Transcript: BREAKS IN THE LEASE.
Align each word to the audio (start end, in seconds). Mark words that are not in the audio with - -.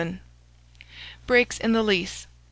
BREAKS 1.27 1.59
IN 1.59 1.73
THE 1.73 1.83
LEASE. 1.83 2.25